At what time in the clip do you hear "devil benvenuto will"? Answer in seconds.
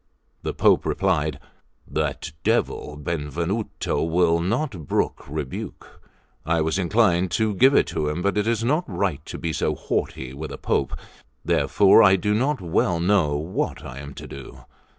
2.43-4.39